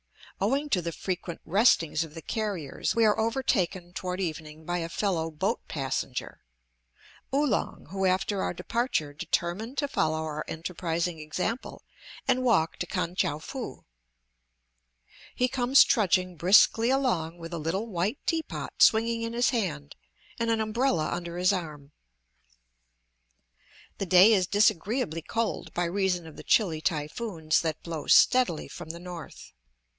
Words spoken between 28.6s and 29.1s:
from the